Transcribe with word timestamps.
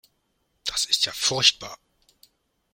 Das 0.65 0.85
ist 0.85 1.05
ja 1.05 1.11
furchtbar. 1.11 1.77